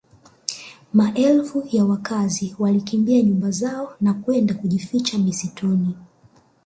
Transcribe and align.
Maelfu 0.93 1.63
ya 1.71 1.85
wakazi 1.85 2.55
walikimbia 2.59 3.21
nyumba 3.21 3.51
zao 3.51 3.95
na 4.01 4.13
kwenda 4.13 4.53
kujificha 4.53 5.17
msituni 5.17 5.97